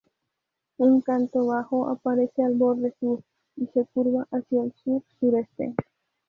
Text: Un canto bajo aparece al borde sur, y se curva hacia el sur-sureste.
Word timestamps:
Un 0.77 1.01
canto 1.01 1.45
bajo 1.45 1.87
aparece 1.87 2.41
al 2.41 2.55
borde 2.55 2.91
sur, 2.99 3.21
y 3.55 3.67
se 3.67 3.85
curva 3.85 4.27
hacia 4.31 4.63
el 4.63 4.73
sur-sureste. 4.83 5.75